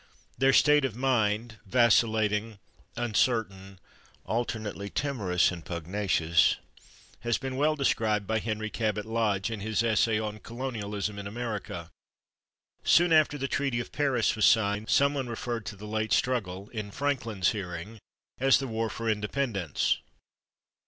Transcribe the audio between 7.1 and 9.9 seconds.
has been well described by Henry Cabot Lodge in his